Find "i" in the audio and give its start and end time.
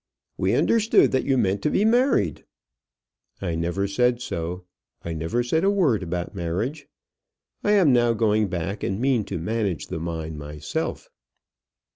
3.39-3.53, 5.05-5.13, 7.63-7.73